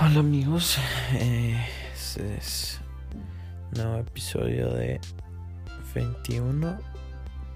Hola 0.00 0.20
amigos, 0.20 0.78
este 1.12 2.36
es 2.38 2.80
nuevo 3.76 3.98
episodio 3.98 4.72
de 4.72 4.98
21. 5.94 6.78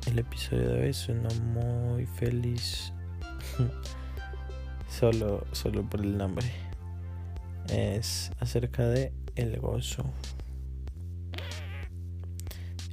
El 0.06 0.18
episodio 0.18 0.68
de 0.68 0.84
hoy 0.84 0.92
suena 0.92 1.30
muy 1.54 2.04
feliz, 2.04 2.92
solo, 4.90 5.46
solo 5.52 5.82
por 5.88 6.00
el 6.00 6.18
nombre. 6.18 6.46
Es 7.70 8.30
acerca 8.38 8.86
de 8.86 9.14
el 9.34 9.58
gozo. 9.58 10.04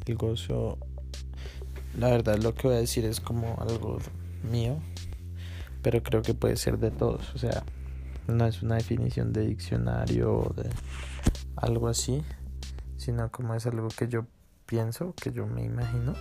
El 0.05 0.15
gozo, 0.15 0.77
la 1.99 2.09
verdad 2.09 2.41
lo 2.41 2.55
que 2.55 2.69
voy 2.69 2.77
a 2.77 2.79
decir 2.79 3.03
es 3.03 3.19
como 3.19 3.57
algo 3.59 3.99
mío, 4.49 4.79
pero 5.81 6.01
creo 6.01 6.21
que 6.21 6.33
puede 6.33 6.55
ser 6.55 6.79
de 6.79 6.91
todos, 6.91 7.35
o 7.35 7.37
sea 7.37 7.63
no 8.27 8.45
es 8.45 8.61
una 8.61 8.75
definición 8.75 9.33
de 9.33 9.47
diccionario 9.47 10.33
o 10.33 10.53
de 10.53 10.69
algo 11.55 11.87
así, 11.87 12.23
sino 12.97 13.31
como 13.31 13.55
es 13.55 13.65
algo 13.65 13.87
que 13.89 14.07
yo 14.07 14.25
pienso, 14.65 15.13
que 15.21 15.31
yo 15.31 15.45
me 15.45 15.63
imagino, 15.63 16.13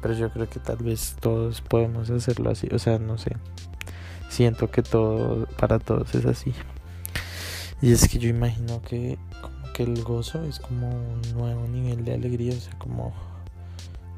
pero 0.00 0.14
yo 0.14 0.30
creo 0.30 0.48
que 0.48 0.60
tal 0.60 0.78
vez 0.78 1.16
todos 1.20 1.60
podemos 1.60 2.10
hacerlo 2.10 2.50
así, 2.50 2.68
o 2.72 2.78
sea, 2.78 2.98
no 2.98 3.18
sé, 3.18 3.36
siento 4.28 4.70
que 4.70 4.82
todo 4.82 5.46
para 5.58 5.78
todos 5.78 6.14
es 6.14 6.24
así. 6.24 6.52
Y 7.80 7.92
es 7.92 8.08
que 8.08 8.18
yo 8.18 8.28
imagino 8.28 8.80
que 8.82 9.18
como 9.40 9.72
que 9.72 9.82
el 9.82 10.02
gozo 10.04 10.44
es 10.44 10.60
como 10.60 10.88
un 10.88 11.20
nuevo 11.34 11.66
nivel 11.66 12.04
de 12.04 12.14
alegría, 12.14 12.54
o 12.54 12.60
sea, 12.60 12.78
como 12.78 13.12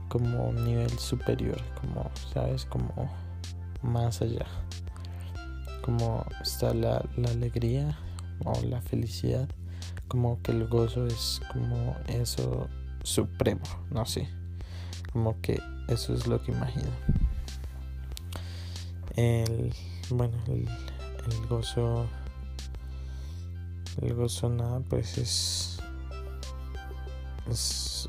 como 0.09 0.45
un 0.49 0.65
nivel 0.65 0.91
superior, 0.91 1.61
como, 1.81 2.09
¿sabes? 2.33 2.67
Como 2.67 3.11
más 3.83 4.23
allá 4.23 4.47
como 5.85 6.25
está 6.41 6.73
la, 6.73 7.05
alegría 7.29 7.99
o 8.43 8.59
la 8.63 8.81
felicidad, 8.81 9.47
como 10.09 10.41
que 10.41 10.53
el 10.53 10.67
gozo 10.67 11.07
es 11.07 11.43
como 11.53 11.95
eso 12.07 12.69
supremo, 13.03 13.65
no 13.91 14.07
sé, 14.07 14.27
como 15.13 15.39
que 15.43 15.61
eso 15.89 16.15
es 16.15 16.27
lo 16.27 16.43
que 16.43 16.53
imagino. 16.53 16.89
El, 19.15 19.75
bueno, 20.09 20.33
el, 20.49 20.67
el 21.31 21.47
gozo, 21.49 22.07
el 24.01 24.15
gozo 24.15 24.49
nada, 24.49 24.81
pues 24.89 25.19
es, 25.19 25.81
es, 27.51 28.09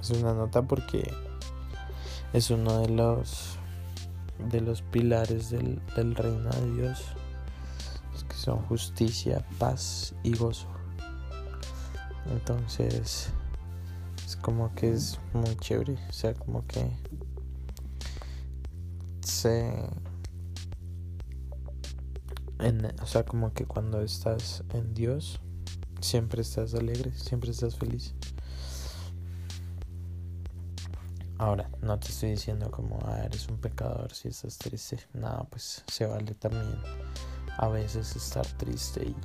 es 0.00 0.10
una 0.10 0.34
nota 0.34 0.60
porque 0.60 1.10
es 2.34 2.50
uno 2.50 2.80
de 2.80 2.90
los 2.90 3.58
de 4.50 4.60
los 4.60 4.82
pilares 4.82 5.50
del, 5.50 5.80
reino 6.14 6.50
de 6.50 6.74
Dios, 6.74 7.02
que 8.28 8.34
son 8.34 8.58
justicia, 8.66 9.46
paz 9.58 10.14
y 10.22 10.36
gozo. 10.36 10.68
Entonces, 12.30 13.28
es 14.24 14.36
como 14.36 14.74
que 14.74 14.92
es 14.92 15.18
muy 15.32 15.56
chévere, 15.56 15.98
o 16.08 16.12
sea, 16.12 16.34
como 16.34 16.66
que 16.66 16.90
se... 19.24 19.72
o 23.00 23.06
sea, 23.06 23.24
como 23.24 23.52
que 23.52 23.64
cuando 23.66 24.02
estás 24.02 24.62
en 24.72 24.94
Dios, 24.94 25.40
siempre 26.00 26.42
estás 26.42 26.74
alegre, 26.74 27.12
siempre 27.12 27.50
estás 27.50 27.76
feliz. 27.76 28.14
Ahora, 31.42 31.68
no 31.80 31.98
te 31.98 32.06
estoy 32.06 32.30
diciendo 32.30 32.70
como, 32.70 33.00
ah, 33.04 33.24
eres 33.24 33.48
un 33.48 33.58
pecador 33.58 34.14
si 34.14 34.28
estás 34.28 34.56
triste. 34.58 35.00
No, 35.12 35.44
pues 35.50 35.82
se 35.88 36.06
vale 36.06 36.34
también 36.34 36.78
a 37.58 37.66
veces 37.66 38.14
estar 38.14 38.46
triste 38.58 39.02
y 39.02 39.16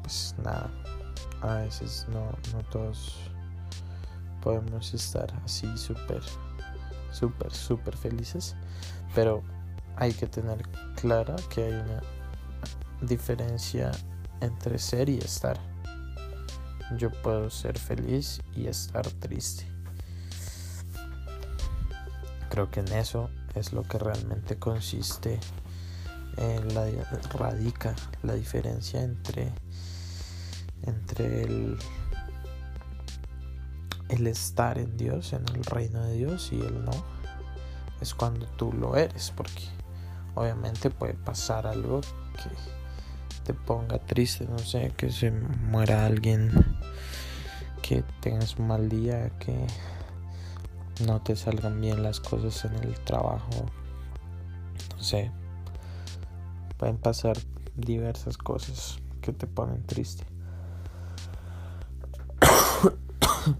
pues 0.00 0.34
nada, 0.42 0.70
a 1.42 1.56
veces 1.56 2.06
no, 2.08 2.30
no 2.54 2.64
todos 2.70 3.30
podemos 4.40 4.94
estar 4.94 5.30
así 5.44 5.66
súper, 5.76 6.22
súper, 7.10 7.52
súper 7.52 7.94
felices. 7.94 8.56
Pero 9.14 9.42
hay 9.96 10.14
que 10.14 10.26
tener 10.26 10.62
clara 10.96 11.36
que 11.50 11.64
hay 11.64 11.74
una 11.74 12.00
diferencia 13.02 13.92
entre 14.40 14.78
ser 14.78 15.10
y 15.10 15.18
estar. 15.18 15.60
Yo 16.96 17.10
puedo 17.20 17.50
ser 17.50 17.78
feliz 17.78 18.40
y 18.54 18.66
estar 18.66 19.06
triste. 19.20 19.71
Creo 22.52 22.70
que 22.70 22.80
en 22.80 22.92
eso 22.92 23.30
es 23.54 23.72
lo 23.72 23.82
que 23.82 23.96
realmente 23.96 24.58
consiste, 24.58 25.40
en 26.36 26.74
la, 26.74 26.86
radica 27.32 27.94
la 28.22 28.34
diferencia 28.34 29.00
entre, 29.00 29.50
entre 30.82 31.44
el, 31.44 31.78
el 34.10 34.26
estar 34.26 34.76
en 34.76 34.98
Dios, 34.98 35.32
en 35.32 35.48
el 35.48 35.64
reino 35.64 36.04
de 36.04 36.12
Dios 36.12 36.50
y 36.52 36.60
el 36.60 36.84
no. 36.84 36.92
Es 38.02 38.12
cuando 38.12 38.44
tú 38.48 38.70
lo 38.70 38.96
eres, 38.96 39.32
porque 39.34 39.64
obviamente 40.34 40.90
puede 40.90 41.14
pasar 41.14 41.66
algo 41.66 42.02
que 42.02 42.50
te 43.44 43.54
ponga 43.54 43.98
triste, 43.98 44.46
no 44.46 44.58
sé, 44.58 44.92
que 44.94 45.10
se 45.10 45.30
muera 45.30 46.04
alguien, 46.04 46.52
que 47.80 48.04
tengas 48.20 48.58
un 48.58 48.66
mal 48.66 48.90
día, 48.90 49.30
que 49.38 49.66
no 51.06 51.20
te 51.22 51.36
salgan 51.36 51.80
bien 51.80 52.02
las 52.02 52.20
cosas 52.20 52.64
en 52.64 52.74
el 52.74 52.98
trabajo. 53.00 53.66
No 54.96 55.02
sé. 55.02 55.30
Pueden 56.76 56.98
pasar 56.98 57.36
diversas 57.76 58.36
cosas 58.36 58.98
que 59.20 59.32
te 59.32 59.46
ponen 59.46 59.84
triste. 59.86 60.24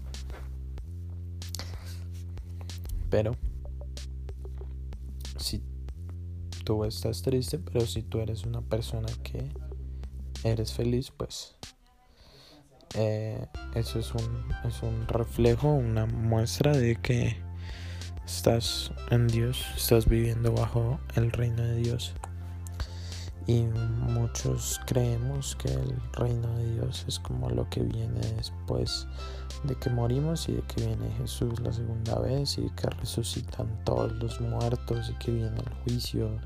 Pero 3.09 3.35
si 5.37 5.61
tú 6.63 6.85
estás 6.85 7.21
triste, 7.21 7.59
pero 7.59 7.85
si 7.85 8.01
tú 8.01 8.19
eres 8.19 8.43
una 8.43 8.61
persona 8.61 9.07
que 9.21 9.51
eres 10.43 10.73
feliz, 10.73 11.11
pues 11.11 11.55
eh, 12.95 13.45
eso 13.75 13.99
es 13.99 14.13
un, 14.13 14.45
es 14.65 14.83
un 14.83 15.07
reflejo, 15.07 15.69
una 15.69 16.05
muestra 16.05 16.71
de 16.71 16.95
que 16.97 17.37
estás 18.25 18.91
en 19.09 19.27
Dios, 19.27 19.65
estás 19.75 20.07
viviendo 20.07 20.53
bajo 20.53 20.99
el 21.15 21.31
reino 21.31 21.63
de 21.63 21.77
Dios. 21.77 22.13
Y 23.45 23.63
muchos 23.63 24.79
creemos 24.85 25.57
que 25.57 25.67
el 25.67 25.99
reino 26.13 26.47
de 26.55 26.75
Dios 26.75 27.03
es 27.07 27.19
como 27.19 27.49
lo 27.49 27.69
que 27.69 27.81
viene 27.81 28.21
después 28.37 29.05
de 29.63 29.75
que 29.75 29.89
morimos 29.89 30.47
y 30.47 30.53
de 30.53 30.61
que 30.61 30.85
viene 30.85 31.11
Jesús 31.17 31.59
la 31.59 31.73
segunda 31.73 32.19
vez 32.19 32.57
y 32.57 32.69
que 32.69 32.89
resucitan 32.89 33.67
todos 33.83 34.13
los 34.13 34.39
muertos 34.39 35.09
y 35.09 35.13
que 35.15 35.31
viene 35.31 35.57
el 35.59 35.69
juicio, 35.83 36.39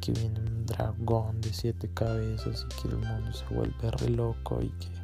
que 0.00 0.12
viene 0.12 0.40
un 0.40 0.66
dragón 0.66 1.40
de 1.40 1.52
siete 1.52 1.88
cabezas 1.94 2.66
y 2.68 2.82
que 2.82 2.88
el 2.88 2.96
mundo 2.96 3.32
se 3.32 3.54
vuelve 3.54 3.90
re 3.90 4.08
loco 4.10 4.60
y 4.60 4.70
que 4.70 5.01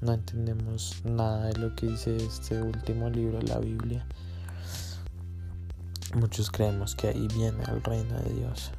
no 0.00 0.14
entendemos 0.14 1.02
nada 1.04 1.46
de 1.46 1.58
lo 1.58 1.74
que 1.74 1.86
dice 1.86 2.16
este 2.16 2.60
último 2.60 3.10
libro 3.10 3.38
de 3.38 3.48
la 3.48 3.58
Biblia. 3.58 4.06
Muchos 6.14 6.50
creemos 6.50 6.94
que 6.94 7.08
ahí 7.08 7.28
viene 7.28 7.62
el 7.64 7.82
reino 7.82 8.18
de 8.20 8.34
Dios, 8.34 8.72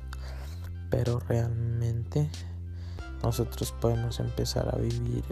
pero 0.90 1.20
realmente 1.20 2.30
nosotros 3.24 3.72
podemos 3.80 4.20
empezar 4.20 4.68
a 4.74 4.78
vivir 4.80 5.24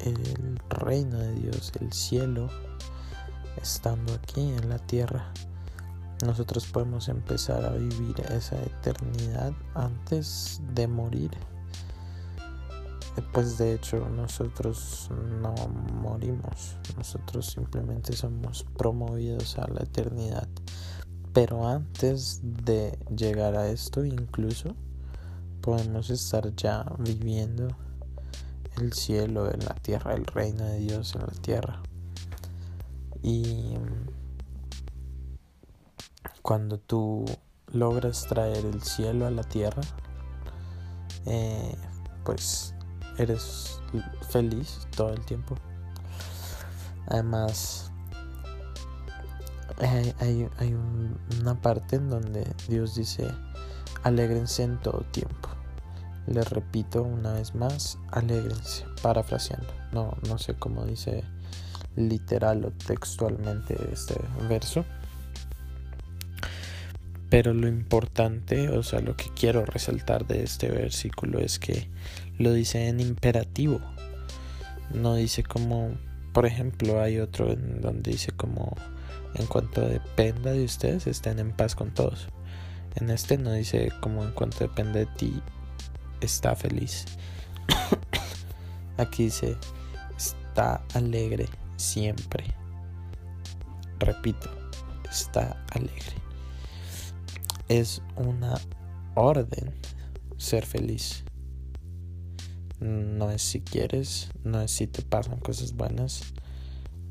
el 0.00 0.58
reino 0.70 1.18
de 1.18 1.32
Dios, 1.34 1.72
el 1.80 1.92
cielo, 1.92 2.48
estando 3.60 4.14
aquí 4.14 4.40
en 4.40 4.68
la 4.68 4.78
tierra. 4.78 5.30
Nosotros 6.24 6.66
podemos 6.66 7.08
empezar 7.08 7.64
a 7.64 7.72
vivir 7.72 8.18
esa 8.30 8.56
eternidad 8.62 9.52
antes 9.74 10.60
de 10.74 10.88
morir 10.88 11.30
pues 13.32 13.58
de 13.58 13.74
hecho 13.74 14.08
nosotros 14.08 15.10
no 15.40 15.54
morimos, 15.94 16.76
nosotros 16.96 17.46
simplemente 17.46 18.12
somos 18.12 18.64
promovidos 18.76 19.58
a 19.58 19.66
la 19.68 19.82
eternidad. 19.82 20.48
Pero 21.32 21.68
antes 21.68 22.40
de 22.42 22.98
llegar 23.14 23.56
a 23.56 23.68
esto 23.68 24.04
incluso 24.04 24.74
podemos 25.60 26.10
estar 26.10 26.54
ya 26.54 26.84
viviendo 26.98 27.68
el 28.80 28.92
cielo 28.92 29.52
en 29.52 29.64
la 29.64 29.74
tierra, 29.74 30.14
el 30.14 30.24
reino 30.24 30.64
de 30.64 30.78
Dios 30.78 31.14
en 31.14 31.22
la 31.22 31.42
tierra. 31.42 31.82
Y 33.22 33.74
cuando 36.42 36.78
tú 36.78 37.24
logras 37.72 38.26
traer 38.26 38.64
el 38.64 38.82
cielo 38.82 39.26
a 39.26 39.30
la 39.30 39.42
tierra, 39.42 39.82
eh, 41.26 41.76
pues 42.24 42.74
eres 43.18 43.80
feliz 44.30 44.86
todo 44.96 45.12
el 45.12 45.24
tiempo. 45.24 45.56
Además, 47.06 47.90
hay, 49.80 50.44
una 51.40 51.60
parte 51.60 51.96
en 51.96 52.10
donde 52.10 52.46
Dios 52.68 52.94
dice, 52.94 53.28
alégrense 54.02 54.64
en 54.64 54.78
todo 54.78 55.04
tiempo. 55.12 55.48
Les 56.26 56.48
repito 56.50 57.02
una 57.02 57.32
vez 57.32 57.54
más, 57.54 57.98
alégrense, 58.10 58.84
parafraseando. 59.02 59.72
No, 59.92 60.16
no 60.28 60.38
sé 60.38 60.54
cómo 60.54 60.84
dice 60.84 61.24
literal 61.96 62.64
o 62.64 62.70
textualmente 62.70 63.76
este 63.92 64.14
verso. 64.48 64.84
Pero 67.30 67.52
lo 67.52 67.68
importante, 67.68 68.70
o 68.70 68.82
sea, 68.82 69.00
lo 69.00 69.16
que 69.16 69.30
quiero 69.34 69.64
resaltar 69.64 70.26
de 70.26 70.42
este 70.42 70.70
versículo 70.70 71.38
es 71.38 71.58
que 71.58 71.90
lo 72.38 72.52
dice 72.52 72.88
en 72.88 73.00
imperativo. 73.00 73.80
No 74.94 75.14
dice 75.14 75.42
como, 75.42 75.90
por 76.32 76.46
ejemplo, 76.46 77.02
hay 77.02 77.18
otro 77.18 77.52
en 77.52 77.80
donde 77.80 78.12
dice 78.12 78.32
como, 78.32 78.74
en 79.34 79.46
cuanto 79.46 79.82
dependa 79.82 80.52
de 80.52 80.64
ustedes, 80.64 81.06
estén 81.06 81.38
en 81.38 81.52
paz 81.52 81.74
con 81.74 81.92
todos. 81.92 82.28
En 82.94 83.10
este 83.10 83.38
no 83.38 83.52
dice 83.52 83.92
como 84.00 84.24
en 84.24 84.32
cuanto 84.32 84.60
depende 84.60 85.00
de 85.00 85.06
ti, 85.06 85.42
está 86.20 86.56
feliz. 86.56 87.04
Aquí 88.96 89.24
dice, 89.24 89.56
está 90.16 90.82
alegre 90.94 91.46
siempre. 91.76 92.44
Repito, 93.98 94.50
está 95.08 95.64
alegre. 95.72 96.16
Es 97.68 98.02
una 98.16 98.54
orden 99.14 99.74
ser 100.38 100.64
feliz. 100.64 101.24
No 102.80 103.30
es 103.30 103.42
si 103.42 103.60
quieres, 103.60 104.30
no 104.44 104.60
es 104.60 104.70
si 104.70 104.86
te 104.86 105.02
pasan 105.02 105.38
cosas 105.40 105.74
buenas, 105.74 106.32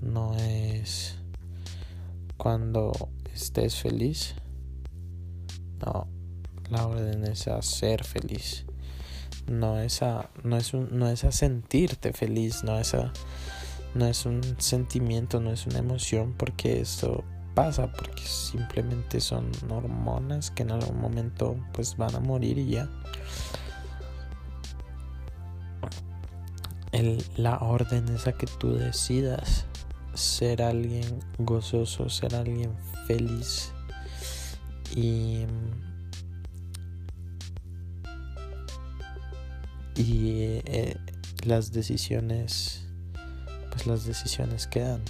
no 0.02 0.36
es 0.36 1.18
cuando 2.38 2.92
estés 3.34 3.76
feliz. 3.76 4.36
No, 5.86 6.08
la 6.70 6.88
orden 6.88 7.26
es 7.26 7.48
a 7.48 7.62
ser 7.62 8.04
feliz. 8.04 8.66
No 9.48 9.80
es 9.80 10.02
a, 10.02 10.30
no 10.44 10.58
es 10.58 10.74
un, 10.74 10.98
no 10.98 11.08
es 11.10 11.24
a 11.24 11.32
sentirte 11.32 12.14
feliz, 12.14 12.64
no 12.64 12.80
es 12.80 12.94
a, 12.94 13.12
no 13.96 14.06
es 14.06 14.26
un 14.26 14.42
sentimiento, 14.58 15.40
no 15.40 15.52
es 15.52 15.66
una 15.68 15.80
emoción, 15.80 16.34
porque 16.38 16.82
esto 16.82 17.24
pasa, 17.56 17.92
porque 17.92 18.24
simplemente 18.24 19.20
son 19.20 19.50
hormonas 19.70 20.52
que 20.52 20.64
en 20.64 20.72
algún 20.72 21.00
momento 21.02 21.58
pues 21.74 21.98
van 21.98 22.16
a 22.16 22.20
morir 22.20 22.58
y 22.58 22.72
ya. 22.72 22.90
La 27.36 27.58
orden 27.58 28.08
es 28.10 28.26
a 28.26 28.32
que 28.34 28.48
tú 28.48 28.74
decidas 28.74 29.66
ser 30.16 30.64
alguien 30.64 31.20
gozoso, 31.38 32.10
ser 32.10 32.34
alguien 32.34 32.72
feliz. 33.06 33.72
Y 34.96 35.46
y 39.96 40.62
eh, 40.66 40.98
las 41.44 41.72
decisiones 41.72 42.88
pues 43.70 43.86
las 43.86 44.06
decisiones 44.06 44.66
quedan. 44.66 45.04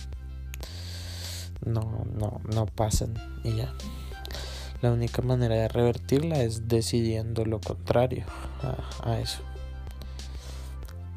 No 1.66 2.06
no 2.20 2.42
no 2.54 2.66
pasan 2.66 3.14
y 3.46 3.56
ya. 3.56 3.74
La 4.82 4.92
única 4.92 5.22
manera 5.22 5.56
de 5.56 5.70
revertirla 5.70 6.42
es 6.44 6.68
decidiendo 6.68 7.46
lo 7.46 7.62
contrario 7.62 8.26
a 9.04 9.20
eso 9.20 9.42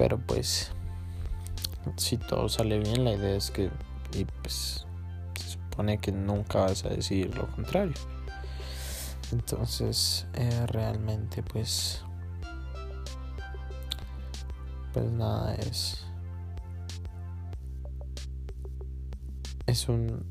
pero 0.01 0.17
pues 0.17 0.71
si 1.99 2.17
todo 2.17 2.49
sale 2.49 2.79
bien, 2.79 3.05
la 3.05 3.13
idea 3.13 3.37
es 3.37 3.51
que 3.51 3.69
y 4.17 4.25
pues 4.25 4.87
se 5.39 5.49
supone 5.51 5.99
que 5.99 6.11
nunca 6.11 6.61
vas 6.61 6.87
a 6.87 6.89
decidir 6.89 7.37
lo 7.37 7.47
contrario. 7.49 7.93
Entonces, 9.31 10.27
eh, 10.33 10.67
realmente 10.69 11.43
pues 11.43 12.03
pues 14.95 15.05
nada 15.13 15.55
es 15.57 16.03
es 19.67 19.87
un 19.87 20.25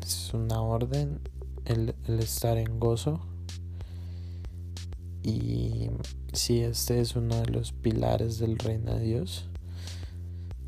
es 0.00 0.32
una 0.32 0.60
orden 0.62 1.20
el 1.64 1.96
estar 2.06 2.58
en 2.58 2.78
gozo 2.78 3.26
y 5.24 5.90
si 6.36 6.60
este 6.60 7.00
es 7.00 7.16
uno 7.16 7.36
de 7.40 7.46
los 7.46 7.72
pilares 7.72 8.38
del 8.38 8.58
reino 8.58 8.94
de 8.94 9.00
Dios, 9.00 9.48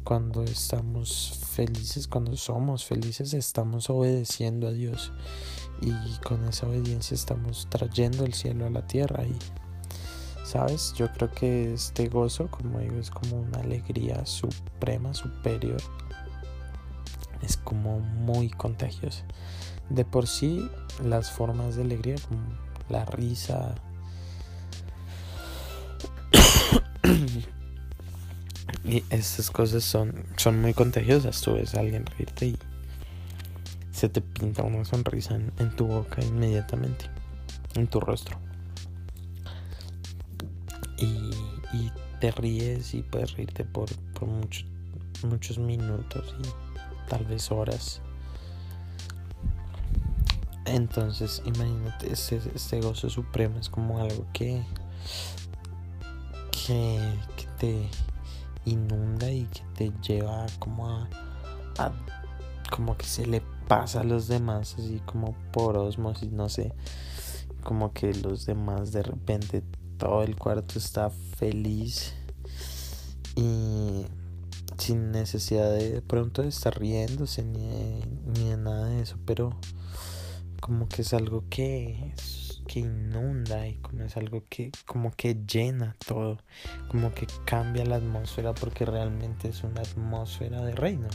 cuando 0.02 0.42
estamos 0.42 1.38
felices, 1.50 2.08
cuando 2.08 2.36
somos 2.36 2.84
felices, 2.84 3.34
estamos 3.34 3.90
obedeciendo 3.90 4.68
a 4.68 4.72
Dios 4.72 5.12
y 5.82 5.92
con 6.24 6.44
esa 6.46 6.66
obediencia 6.66 7.14
estamos 7.14 7.68
trayendo 7.68 8.24
el 8.24 8.32
cielo 8.32 8.66
a 8.66 8.70
la 8.70 8.86
tierra 8.86 9.24
y 9.24 9.36
sabes, 10.44 10.94
yo 10.96 11.12
creo 11.12 11.30
que 11.30 11.74
este 11.74 12.08
gozo, 12.08 12.50
como 12.50 12.78
digo, 12.78 12.96
es 12.96 13.10
como 13.10 13.36
una 13.36 13.58
alegría 13.58 14.24
suprema, 14.24 15.12
superior. 15.12 15.80
Es 17.42 17.58
como 17.58 18.00
muy 18.00 18.48
contagiosa. 18.48 19.24
De 19.90 20.04
por 20.04 20.26
sí, 20.26 20.68
las 21.04 21.30
formas 21.30 21.76
de 21.76 21.82
alegría, 21.82 22.16
como 22.28 22.40
la 22.88 23.04
risa, 23.04 23.74
y 28.88 29.04
estas 29.10 29.50
cosas 29.50 29.84
son, 29.84 30.24
son 30.36 30.60
muy 30.60 30.74
contagiosas. 30.74 31.40
Tú 31.42 31.54
ves 31.54 31.74
a 31.74 31.80
alguien 31.80 32.06
reírte 32.06 32.46
y 32.46 32.58
se 33.92 34.08
te 34.08 34.20
pinta 34.20 34.62
una 34.62 34.84
sonrisa 34.84 35.34
en, 35.34 35.76
tu 35.76 35.86
boca 35.86 36.22
inmediatamente, 36.24 37.06
en 37.74 37.86
tu 37.86 38.00
rostro. 38.00 38.38
Y, 40.96 41.30
te 42.20 42.32
ríes 42.32 42.94
y 42.94 43.02
puedes 43.02 43.34
reírte 43.34 43.62
por, 43.62 43.88
por 44.12 44.28
muchos 44.28 45.58
minutos 45.58 46.34
y 46.40 47.08
tal 47.08 47.24
vez 47.26 47.52
horas. 47.52 48.00
Entonces, 50.64 51.40
imagínate, 51.44 52.12
este, 52.12 52.40
este 52.56 52.80
gozo 52.80 53.08
supremo 53.08 53.60
es 53.60 53.68
como 53.68 54.00
algo 54.00 54.26
que 54.32 54.64
que, 56.68 57.00
te 57.58 57.88
inunda 58.68 59.30
y 59.30 59.44
que 59.44 59.62
te 59.74 59.92
lleva 60.06 60.46
como 60.58 60.88
a, 60.88 61.08
como 62.70 62.96
que 62.96 63.06
se 63.06 63.26
le 63.26 63.42
pasa 63.66 64.00
a 64.00 64.04
los 64.04 64.28
demás 64.28 64.76
así 64.78 65.00
como 65.04 65.34
por 65.52 65.76
osmosis 65.76 66.32
no 66.32 66.48
sé 66.48 66.72
como 67.62 67.92
que 67.92 68.14
los 68.14 68.46
demás 68.46 68.92
de 68.92 69.02
repente 69.02 69.62
todo 69.98 70.22
el 70.22 70.36
cuarto 70.36 70.78
está 70.78 71.10
feliz 71.10 72.14
y 73.36 74.06
sin 74.78 75.10
necesidad 75.10 75.70
de, 75.72 76.00
pronto 76.02 76.42
de 76.42 76.48
estar 76.48 76.78
riéndose 76.78 77.44
ni 77.44 78.00
ni 78.26 78.50
de 78.50 78.56
nada 78.56 78.86
de 78.86 79.02
eso 79.02 79.16
pero 79.26 79.56
como 80.60 80.88
que 80.88 81.02
es 81.02 81.14
algo 81.14 81.44
que 81.48 82.14
que 82.68 82.80
inunda 82.80 83.66
y 83.66 83.74
como 83.76 84.04
es 84.04 84.16
algo 84.16 84.44
que 84.48 84.70
como 84.86 85.10
que 85.10 85.34
llena 85.34 85.96
todo, 86.06 86.38
como 86.88 87.12
que 87.12 87.26
cambia 87.44 87.84
la 87.84 87.96
atmósfera 87.96 88.54
porque 88.54 88.84
realmente 88.84 89.48
es 89.48 89.64
una 89.64 89.80
atmósfera 89.80 90.62
de 90.62 90.76
reino. 90.76 91.08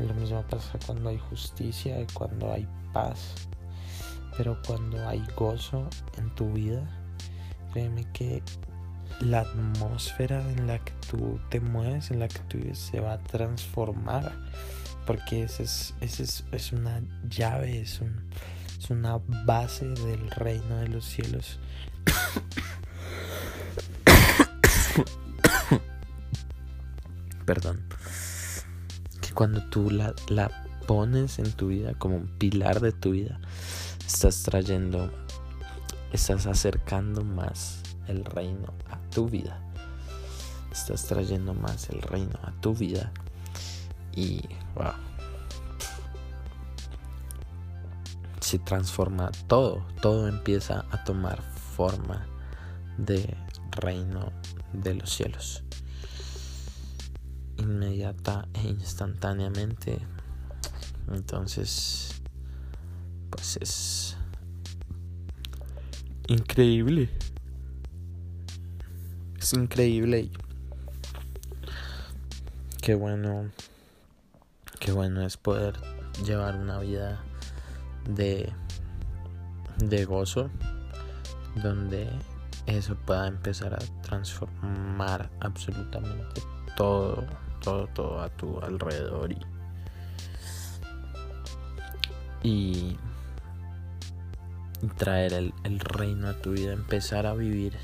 Lo 0.00 0.14
mismo 0.14 0.42
pasa 0.48 0.78
cuando 0.86 1.10
hay 1.10 1.18
justicia 1.18 2.00
y 2.00 2.06
cuando 2.14 2.50
hay 2.50 2.66
paz. 2.94 3.34
Pero 4.38 4.58
cuando 4.66 5.06
hay 5.06 5.22
gozo 5.36 5.90
en 6.16 6.34
tu 6.34 6.50
vida, 6.52 6.82
créeme 7.72 8.06
que 8.12 8.42
la 9.20 9.40
atmósfera 9.40 10.40
en 10.52 10.66
la 10.66 10.78
que 10.78 10.92
tú 11.10 11.38
te 11.50 11.60
mueves, 11.60 12.10
en 12.10 12.20
la 12.20 12.28
que 12.28 12.38
tú 12.48 12.56
vives, 12.56 12.78
se 12.78 13.00
va 13.00 13.14
a 13.14 13.22
transformar. 13.22 14.32
Porque 15.06 15.42
esa 15.42 15.64
es, 15.64 15.94
es, 16.00 16.44
es 16.52 16.72
una 16.72 17.02
llave, 17.28 17.80
es 17.80 18.00
un, 18.00 18.30
es 18.82 18.90
una 18.90 19.20
base 19.46 19.86
del 19.86 20.28
reino 20.32 20.76
de 20.78 20.88
los 20.88 21.04
cielos. 21.04 21.60
Perdón. 27.46 27.80
Que 29.20 29.30
cuando 29.34 29.62
tú 29.68 29.88
la, 29.88 30.12
la 30.28 30.50
pones 30.88 31.38
en 31.38 31.52
tu 31.52 31.68
vida 31.68 31.94
como 31.94 32.16
un 32.16 32.26
pilar 32.38 32.80
de 32.80 32.90
tu 32.90 33.12
vida, 33.12 33.38
estás 34.04 34.42
trayendo, 34.42 35.12
estás 36.12 36.46
acercando 36.46 37.22
más 37.22 37.82
el 38.08 38.24
reino 38.24 38.74
a 38.90 38.98
tu 39.10 39.28
vida. 39.28 39.60
Estás 40.72 41.06
trayendo 41.06 41.54
más 41.54 41.88
el 41.88 42.02
reino 42.02 42.36
a 42.42 42.50
tu 42.60 42.74
vida. 42.74 43.12
Y 44.12 44.42
wow 44.74 45.11
transforma 48.58 49.30
todo, 49.46 49.86
todo 50.00 50.28
empieza 50.28 50.84
a 50.90 51.04
tomar 51.04 51.42
forma 51.42 52.26
de 52.98 53.36
reino 53.70 54.32
de 54.72 54.94
los 54.94 55.10
cielos. 55.10 55.62
Inmediata 57.56 58.48
e 58.54 58.68
instantáneamente. 58.68 59.98
Entonces, 61.10 62.22
pues 63.30 63.58
es 63.60 64.16
increíble. 66.28 67.10
Es 69.38 69.52
increíble. 69.52 70.30
Qué 72.80 72.94
bueno. 72.94 73.50
Qué 74.80 74.92
bueno 74.92 75.24
es 75.24 75.36
poder 75.36 75.74
llevar 76.24 76.56
una 76.56 76.78
vida 76.80 77.22
de, 78.04 78.52
de 79.78 80.04
gozo. 80.04 80.50
Donde 81.62 82.08
eso 82.66 82.94
pueda 82.94 83.26
empezar 83.26 83.74
a 83.74 84.02
transformar 84.02 85.30
absolutamente 85.40 86.42
todo, 86.76 87.26
todo, 87.60 87.86
todo 87.88 88.20
a 88.20 88.28
tu 88.30 88.60
alrededor 88.60 89.34
y, 92.42 92.96
traer 94.96 95.32
el, 95.32 95.54
el 95.62 95.78
reino 95.78 96.28
a 96.28 96.34
tu 96.34 96.52
vida, 96.52 96.72
empezar 96.72 97.26
a 97.26 97.34
vivir 97.34 97.76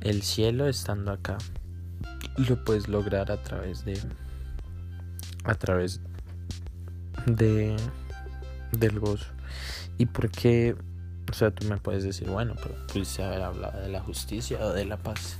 el 0.00 0.22
cielo 0.22 0.68
estando 0.68 1.10
acá. 1.12 1.38
Lo 2.36 2.64
puedes 2.64 2.88
lograr 2.88 3.32
a 3.32 3.42
través 3.42 3.84
de 3.84 4.00
a 5.44 5.54
través 5.54 6.00
de 7.26 7.76
del 8.72 8.98
gozo. 8.98 9.26
¿Y 9.98 10.06
por 10.06 10.30
qué 10.30 10.74
o 11.30 11.34
sea, 11.34 11.50
tú 11.50 11.66
me 11.66 11.78
puedes 11.78 12.04
decir, 12.04 12.28
bueno, 12.28 12.54
pero 12.62 12.74
pudiste 12.88 13.22
haber 13.22 13.42
hablado 13.42 13.80
de 13.80 13.88
la 13.88 14.00
justicia 14.00 14.58
o 14.60 14.70
de 14.70 14.84
la 14.84 14.96
paz. 14.96 15.38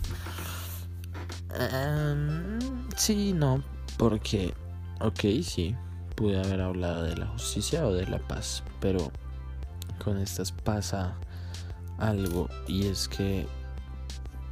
Um, 1.51 2.59
sí, 2.97 3.35
no, 3.35 3.62
porque, 3.99 4.55
ok, 5.01 5.21
sí, 5.43 5.77
pude 6.15 6.39
haber 6.39 6.62
hablado 6.62 7.03
de 7.03 7.17
la 7.17 7.27
justicia 7.27 7.87
o 7.87 7.93
de 7.93 8.07
la 8.07 8.19
paz, 8.19 8.62
pero 8.81 9.11
con 10.03 10.19
estas 10.19 10.51
pasa 10.51 11.15
algo 11.99 12.49
y 12.67 12.87
es 12.87 13.07
que 13.07 13.47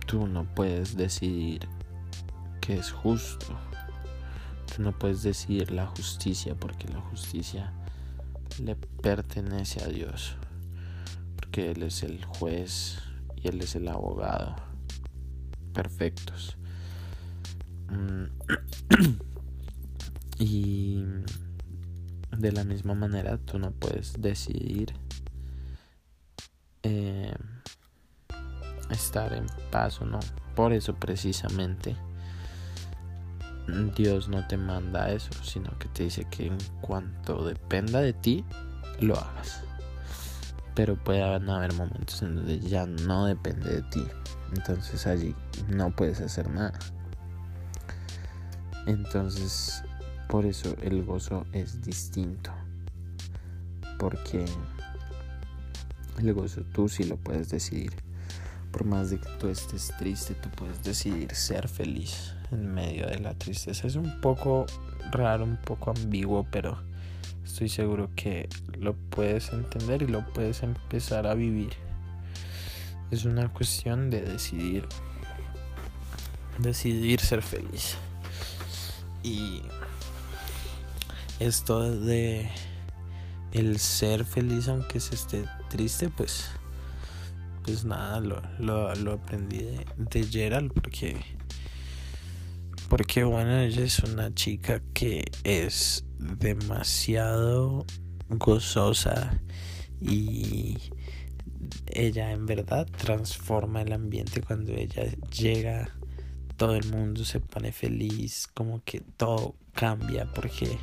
tú 0.07 0.27
no 0.27 0.45
puedes 0.55 0.97
decidir 0.97 1.67
qué 2.61 2.75
es 2.75 2.91
justo. 2.91 3.47
Tú 4.75 4.83
no 4.83 4.93
puedes 4.93 5.23
decidir 5.23 5.73
la 5.73 5.87
justicia 5.87 6.55
porque 6.55 6.87
la 6.89 7.01
justicia 7.01 7.73
le 8.59 8.75
pertenece 8.75 9.83
a 9.83 9.88
Dios 9.88 10.37
que 11.50 11.71
Él 11.71 11.83
es 11.83 12.02
el 12.02 12.25
juez 12.25 12.99
y 13.37 13.49
Él 13.49 13.61
es 13.61 13.75
el 13.75 13.88
abogado. 13.88 14.57
Perfectos. 15.73 16.57
Mm. 17.88 18.25
y 20.38 21.04
de 22.37 22.52
la 22.52 22.64
misma 22.64 22.95
manera 22.95 23.37
tú 23.38 23.59
no 23.59 23.73
puedes 23.73 24.14
decidir 24.21 24.95
eh, 26.83 27.35
estar 28.90 29.33
en 29.33 29.47
paz 29.71 30.00
o 30.00 30.07
no. 30.07 30.21
Por 30.54 30.73
eso 30.73 30.95
precisamente 30.95 31.97
Dios 33.95 34.29
no 34.29 34.47
te 34.47 34.57
manda 34.57 35.11
eso, 35.11 35.31
sino 35.43 35.79
que 35.79 35.89
te 35.89 36.05
dice 36.05 36.27
que 36.31 36.47
en 36.47 36.59
cuanto 36.81 37.45
dependa 37.45 38.00
de 38.00 38.12
ti, 38.12 38.45
lo 39.00 39.17
hagas 39.17 39.62
pero 40.81 40.97
puede 40.97 41.23
haber 41.23 41.75
momentos 41.75 42.23
en 42.23 42.37
donde 42.37 42.59
ya 42.59 42.87
no 42.87 43.27
depende 43.27 43.71
de 43.71 43.83
ti. 43.83 44.03
Entonces 44.57 45.07
allí 45.07 45.35
no 45.69 45.95
puedes 45.95 46.21
hacer 46.21 46.49
nada. 46.49 46.79
Entonces, 48.87 49.83
por 50.29 50.47
eso 50.47 50.75
el 50.81 51.05
gozo 51.05 51.45
es 51.53 51.83
distinto. 51.83 52.50
Porque 53.99 54.47
el 56.19 56.33
gozo 56.33 56.62
tú 56.73 56.89
sí 56.89 57.05
lo 57.05 57.17
puedes 57.17 57.50
decidir. 57.50 57.93
Por 58.73 58.85
más 58.85 59.11
de 59.11 59.19
que 59.19 59.29
tú 59.39 59.49
estés 59.49 59.93
triste, 59.99 60.35
tú 60.35 60.49
puedes 60.50 60.83
decidir 60.83 61.35
ser 61.35 61.69
feliz 61.69 62.35
en 62.52 62.73
medio 62.73 63.07
de 63.07 63.19
la 63.19 63.35
tristeza. 63.35 63.87
Es 63.87 63.97
un 63.97 64.21
poco 64.21 64.66
raro, 65.11 65.45
un 65.45 65.57
poco 65.57 65.90
ambiguo, 65.90 66.47
pero 66.50 66.78
estoy 67.45 67.69
seguro 67.69 68.11
que 68.14 68.49
lo 68.78 68.95
puedes 68.95 69.52
entender 69.52 70.02
y 70.02 70.07
lo 70.07 70.26
puedes 70.33 70.62
empezar 70.62 71.26
a 71.26 71.35
vivir. 71.35 71.73
Es 73.11 73.25
una 73.25 73.49
cuestión 73.52 74.11
de 74.11 74.23
decidir. 74.23 74.87
Decidir 76.59 77.21
ser 77.21 77.42
feliz. 77.42 77.97
Y 79.23 79.62
esto 81.38 81.90
de 81.90 82.49
el 83.52 83.78
ser 83.78 84.25
feliz 84.25 84.69
aunque 84.69 85.00
se 85.00 85.14
esté 85.14 85.45
triste, 85.69 86.09
pues 86.09 86.50
pues 87.64 87.85
nada, 87.85 88.21
lo, 88.21 88.95
lo, 88.95 89.12
aprendí 89.12 89.59
de, 89.59 89.87
de 89.97 90.25
Gerald 90.25 90.73
porque 90.73 91.21
porque 92.91 93.23
bueno, 93.23 93.61
ella 93.61 93.85
es 93.85 94.01
una 94.01 94.35
chica 94.35 94.83
que 94.93 95.25
es 95.45 96.05
demasiado 96.19 97.87
gozosa 98.29 99.41
y 100.01 100.77
ella 101.87 102.33
en 102.33 102.47
verdad 102.47 102.89
transforma 102.99 103.83
el 103.83 103.93
ambiente 103.93 104.43
cuando 104.43 104.73
ella 104.73 105.05
llega 105.31 105.97
todo 106.57 106.75
el 106.75 106.85
mundo 106.91 107.25
se 107.25 107.39
pone 107.39 107.71
feliz 107.71 108.49
como 108.53 108.83
que 108.83 109.01
todo 109.01 109.55
cambia 109.73 110.29
porque 110.35 110.77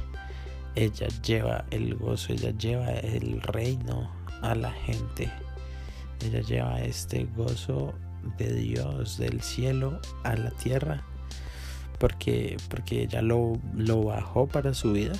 ella 0.75 1.07
lleva 1.21 1.65
el 1.71 1.93
gozo 1.95 2.31
ella 2.31 2.51
lleva 2.57 2.89
el 2.89 3.41
reino 3.41 4.09
a 4.41 4.55
la 4.55 4.71
gente. 4.71 5.29
Ella 6.23 6.39
lleva 6.39 6.81
este 6.81 7.25
gozo 7.35 7.93
de 8.37 8.53
Dios 8.53 9.17
del 9.17 9.41
cielo 9.41 9.99
a 10.23 10.35
la 10.35 10.51
tierra 10.51 11.03
porque, 11.99 12.57
porque 12.69 13.03
ella 13.03 13.21
lo, 13.21 13.59
lo 13.75 14.03
bajó 14.03 14.47
para 14.47 14.73
su 14.73 14.93
vida 14.93 15.13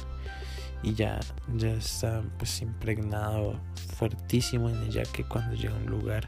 y 0.84 0.94
ya, 0.94 1.20
ya 1.56 1.72
está 1.72 2.24
pues 2.38 2.62
impregnado 2.62 3.60
fuertísimo 3.96 4.70
en 4.70 4.84
ella 4.84 5.04
que 5.12 5.24
cuando 5.24 5.56
llega 5.56 5.74
a 5.74 5.78
un 5.78 5.88
lugar 5.88 6.28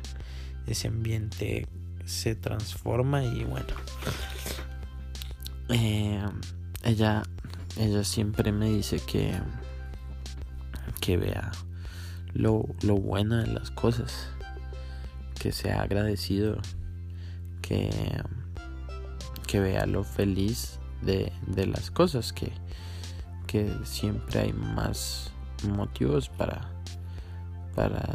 ese 0.66 0.88
ambiente 0.88 1.68
se 2.06 2.36
transforma 2.36 3.24
y 3.24 3.44
bueno. 3.44 3.68
Eh, 5.70 6.20
ella 6.84 7.24
ella 7.78 8.04
siempre 8.04 8.52
me 8.52 8.70
dice 8.70 9.00
que 9.00 9.40
que 11.00 11.18
vea 11.18 11.52
lo, 12.34 12.66
lo 12.82 12.96
bueno 12.96 13.38
de 13.38 13.48
las 13.48 13.72
cosas 13.72 14.28
que 15.40 15.52
sea 15.52 15.82
agradecido 15.84 16.58
que 17.62 17.90
que 19.50 19.60
vea 19.60 19.88
lo 19.88 20.04
feliz 20.04 20.78
de, 21.02 21.32
las 21.66 21.90
cosas, 21.90 22.34
que, 22.34 22.52
que 23.48 23.68
siempre 23.84 24.42
hay 24.42 24.54
más 24.54 25.32
motivos 25.68 26.30
para, 26.30 26.70
para 27.76 28.08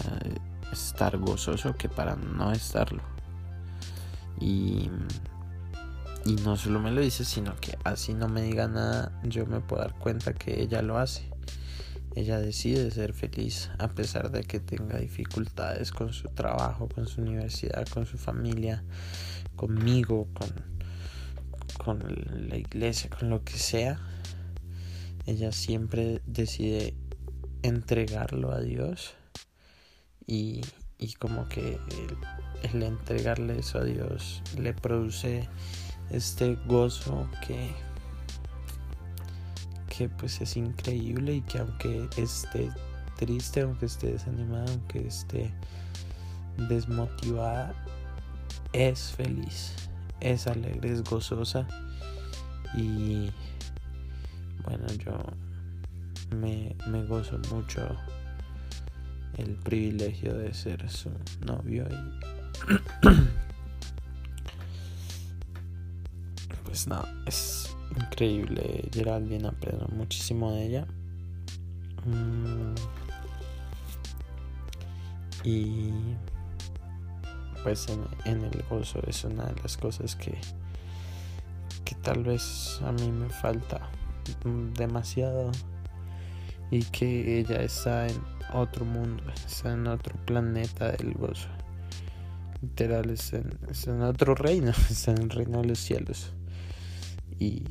estar 0.71 1.19
gozoso 1.19 1.75
que 1.75 1.89
para 1.89 2.15
no 2.15 2.53
estarlo. 2.53 3.03
Y, 4.41 4.89
y 6.25 6.35
no 6.45 6.57
solo 6.57 6.79
me 6.79 6.93
lo 6.93 7.01
dice, 7.01 7.25
sino 7.25 7.57
que 7.57 7.77
así 7.83 8.15
no 8.15 8.29
me 8.29 8.43
diga 8.43 8.69
nada, 8.69 9.11
yo 9.25 9.45
me 9.45 9.59
puedo 9.59 9.83
dar 9.83 9.95
cuenta 9.99 10.35
que 10.35 10.63
ella 10.63 10.83
lo 10.83 10.99
hace. 10.99 11.29
Ella 12.15 12.39
decide 12.39 12.93
ser 12.93 13.13
feliz 13.13 13.73
a 13.81 13.89
pesar 13.89 14.31
de 14.31 14.45
que 14.45 14.61
tenga 14.61 14.99
dificultades 14.99 15.91
con 15.91 16.13
su 16.13 16.29
trabajo, 16.29 16.89
con 16.89 17.09
su 17.09 17.23
universidad, 17.23 17.89
con 17.89 18.07
su 18.07 18.19
familia, 18.19 18.85
conmigo, 19.57 20.29
con, 20.33 20.74
con 21.85 22.03
la 22.49 22.57
iglesia, 22.57 23.11
con 23.11 23.29
lo 23.31 23.45
que 23.45 23.59
sea, 23.59 24.01
ella 25.27 25.53
siempre 25.53 26.23
decide 26.27 26.95
entregarlo 27.63 28.53
a 28.53 28.61
Dios 28.61 29.15
y, 30.27 30.63
como 31.19 31.49
que 31.49 31.79
el, 32.63 32.83
entregarle 32.83 33.59
eso 33.59 33.79
a 33.79 33.85
Dios 33.85 34.43
le 34.59 34.73
produce 34.73 35.49
este 36.11 36.57
gozo 36.67 37.29
que 37.47 37.73
que 39.97 40.09
pues 40.09 40.41
es 40.41 40.57
increíble 40.57 41.35
y 41.35 41.41
que 41.43 41.59
aunque 41.59 42.09
esté 42.17 42.69
triste, 43.17 43.61
aunque 43.61 43.87
esté 43.87 44.13
desanimada, 44.13 44.67
aunque 44.69 45.07
esté 45.07 45.55
desmotivada, 46.69 47.73
es 48.73 49.13
feliz 49.13 49.73
es 50.25 50.47
alegre, 50.47 50.91
es 50.91 51.05
gozosa 51.05 51.69
y 52.75 53.31
bueno, 54.65 54.87
yo 55.05 55.19
me, 56.35 56.75
me 56.87 57.05
gozo 57.05 57.39
mucho 57.53 57.87
el 59.37 59.57
privilegio 59.57 60.33
de 60.35 60.55
ser 60.55 60.89
su 60.91 61.11
novio 61.45 61.87
y 61.91 61.97
pues 66.65 66.89
nada, 66.89 67.07
es 67.27 67.77
increíble 67.95 68.89
Geraldine 68.93 69.49
aprendo 69.49 69.87
muchísimo 69.89 70.53
de 70.53 70.67
ella 70.67 70.87
mm. 72.07 72.75
y 75.47 75.93
pues 77.65 77.89
en, 78.27 78.45
el 78.45 78.63
gozo 78.69 79.01
es 79.07 79.25
una 79.25 79.47
de 79.47 79.63
las 79.63 79.79
cosas 79.79 80.15
que, 80.15 80.39
que 81.87 81.95
tal 81.97 82.23
vez 82.23 82.79
a 82.85 82.93
mí 82.93 83.11
me 83.11 83.31
falta 83.31 83.89
demasiado 84.77 85.51
y 86.71 86.83
que 86.83 87.41
ella 87.41 87.63
está 87.63 88.07
en 88.07 88.21
otro 88.53 88.85
mundo, 88.85 89.23
está 89.47 89.73
en 89.73 89.87
otro 89.87 90.15
planeta 90.27 90.93
del 90.93 91.15
gozo. 91.15 91.49
Literal, 92.61 93.09
está 93.09 93.39
en, 93.39 94.03
otro 94.03 94.35
reino, 94.35 94.71
está 94.91 95.13
en 95.13 95.23
el 95.23 95.31
reino 95.31 95.63
de 95.63 95.69
los 95.69 95.79
cielos. 95.79 96.33
Y, 97.39 97.65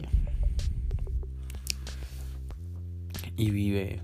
y 3.37 3.51
vive 3.51 4.01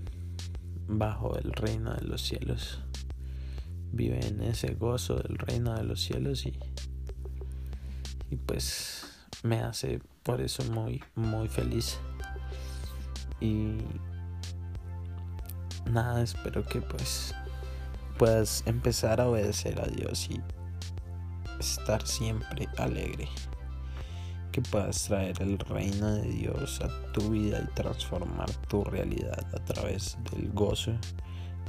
bajo 0.86 1.36
el 1.36 1.52
reino 1.52 1.94
de 1.94 2.06
los 2.06 2.22
cielos. 2.22 2.80
Vive 3.92 4.24
en 4.26 4.42
ese 4.42 4.74
gozo 4.74 5.16
del 5.16 5.38
reino 5.38 5.74
de 5.74 5.84
los 5.84 6.00
cielos 6.00 6.46
y, 6.46 6.58
y 8.30 8.36
pues 8.36 9.06
me 9.42 9.60
hace 9.60 10.00
por 10.22 10.40
eso 10.40 10.64
muy, 10.72 11.02
muy 11.14 11.48
feliz. 11.48 11.98
Y 13.40 13.78
nada, 15.86 16.22
espero 16.22 16.64
que 16.64 16.80
pues 16.80 17.34
puedas 18.18 18.62
empezar 18.66 19.20
a 19.20 19.28
obedecer 19.28 19.80
a 19.80 19.86
Dios 19.86 20.28
y 20.30 20.40
estar 21.58 22.06
siempre 22.06 22.68
alegre. 22.76 23.28
Que 24.52 24.62
puedas 24.62 25.04
traer 25.04 25.40
el 25.40 25.58
reino 25.58 26.16
de 26.16 26.28
Dios 26.28 26.80
a 26.80 27.12
tu 27.12 27.30
vida 27.30 27.62
y 27.62 27.74
transformar 27.74 28.50
tu 28.68 28.82
realidad 28.84 29.46
a 29.54 29.64
través 29.64 30.18
del 30.32 30.50
gozo 30.52 30.92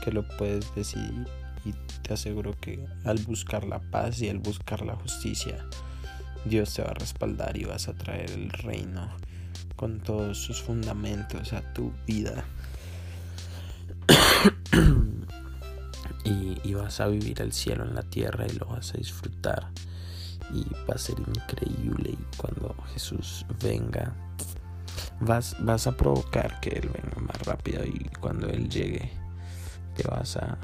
que 0.03 0.11
lo 0.11 0.27
puedes 0.37 0.73
decidir. 0.75 1.27
Y 1.65 1.73
te 2.01 2.13
aseguro 2.13 2.55
que 2.59 2.85
al 3.05 3.19
buscar 3.19 3.65
la 3.65 3.79
paz 3.79 4.21
y 4.21 4.29
al 4.29 4.39
buscar 4.39 4.85
la 4.85 4.95
justicia, 4.95 5.65
Dios 6.45 6.73
te 6.73 6.81
va 6.81 6.89
a 6.89 6.95
respaldar 6.95 7.55
y 7.57 7.65
vas 7.65 7.87
a 7.87 7.93
traer 7.93 8.31
el 8.31 8.49
reino 8.49 9.09
con 9.75 9.99
todos 9.99 10.37
sus 10.37 10.61
fundamentos 10.61 11.53
a 11.53 11.61
tu 11.73 11.93
vida. 12.07 12.43
y, 16.23 16.73
vas 16.73 16.99
a 16.99 17.07
vivir 17.07 17.41
el 17.41 17.51
cielo 17.51 17.83
en 17.83 17.95
la 17.95 18.03
tierra 18.03 18.45
y 18.47 18.57
lo 18.57 18.65
vas 18.65 18.93
a 18.93 18.97
disfrutar. 18.97 19.69
Y 20.53 20.65
va 20.89 20.95
a 20.95 20.97
ser 20.97 21.19
increíble. 21.19 22.11
Y 22.11 22.37
cuando 22.37 22.75
Jesús 22.93 23.45
venga 23.61 24.13
vas, 25.19 25.55
vas 25.59 25.87
a 25.87 25.95
provocar 25.95 26.59
que 26.59 26.71
Él 26.71 26.89
venga 26.89 27.21
más 27.21 27.41
rápido. 27.43 27.85
Y 27.85 28.09
cuando 28.19 28.47
Él 28.47 28.69
llegue 28.69 29.11
te 29.95 30.07
vas 30.07 30.37
a 30.37 30.57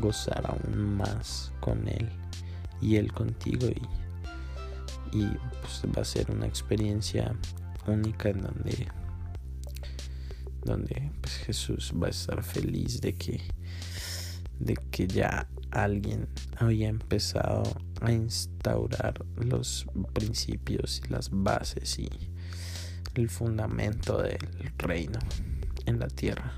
gozar 0.00 0.44
aún 0.46 0.96
más 0.96 1.52
con 1.60 1.88
Él 1.88 2.08
y 2.80 2.96
Él 2.96 3.12
contigo 3.12 3.68
y, 3.68 5.16
y 5.16 5.26
pues 5.60 5.82
va 5.96 6.02
a 6.02 6.04
ser 6.04 6.30
una 6.30 6.46
experiencia 6.46 7.34
única 7.86 8.30
en 8.30 8.42
donde 8.42 8.88
donde 10.64 11.10
pues, 11.20 11.34
Jesús 11.38 11.92
va 12.00 12.06
a 12.06 12.10
estar 12.10 12.42
feliz 12.42 13.00
de 13.00 13.14
que 13.14 13.40
de 14.58 14.76
que 14.90 15.08
ya 15.08 15.48
alguien 15.72 16.28
había 16.56 16.88
empezado 16.88 17.64
a 18.00 18.12
instaurar 18.12 19.24
los 19.36 19.86
principios 20.12 21.02
y 21.04 21.08
las 21.08 21.30
bases 21.32 21.98
y 21.98 22.08
el 23.14 23.28
fundamento 23.28 24.22
del 24.22 24.38
reino 24.78 25.18
en 25.86 25.98
la 25.98 26.06
tierra 26.06 26.54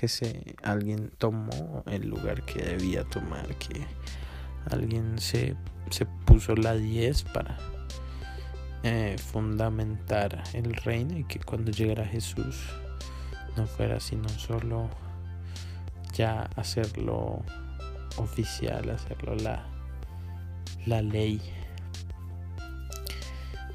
que 0.00 0.08
se 0.08 0.56
alguien 0.62 1.10
tomó 1.18 1.84
el 1.86 2.08
lugar 2.08 2.42
que 2.46 2.62
debía 2.62 3.04
tomar 3.04 3.54
que 3.56 3.86
alguien 4.70 5.18
se, 5.18 5.56
se 5.90 6.06
puso 6.06 6.56
la 6.56 6.74
10 6.74 7.24
para 7.24 7.58
eh, 8.82 9.16
fundamentar 9.18 10.42
el 10.54 10.74
reino 10.74 11.18
y 11.18 11.24
que 11.24 11.38
cuando 11.38 11.70
llegara 11.70 12.06
Jesús 12.06 12.56
no 13.58 13.66
fuera 13.66 14.00
sino 14.00 14.26
solo 14.30 14.88
ya 16.14 16.48
hacerlo 16.56 17.42
oficial, 18.16 18.88
hacerlo 18.88 19.34
la, 19.34 19.66
la 20.86 21.02
ley. 21.02 21.42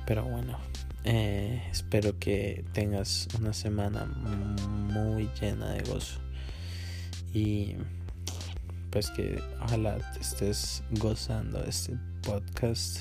Pero 0.08 0.24
bueno, 0.24 0.58
eh, 1.06 1.64
espero 1.72 2.20
que 2.20 2.66
tengas 2.74 3.28
una 3.40 3.54
semana 3.54 4.06
muy 4.06 5.30
llena 5.40 5.72
de 5.72 5.84
gozo. 5.90 6.20
Y 7.34 7.76
pues 8.90 9.10
que 9.12 9.42
ojalá 9.62 9.98
te 10.14 10.20
estés 10.20 10.84
gozando 10.92 11.64
este 11.64 11.98
podcast. 12.22 13.00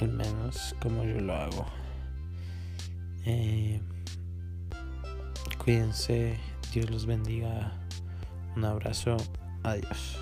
Al 0.00 0.08
menos 0.08 0.74
como 0.80 1.04
yo 1.04 1.20
lo 1.20 1.34
hago. 1.34 1.66
Eh, 3.26 3.80
Cuídense, 5.64 6.38
Dios 6.72 6.90
los 6.90 7.04
bendiga. 7.04 7.72
Un 8.56 8.64
abrazo, 8.64 9.16
adiós. 9.62 10.18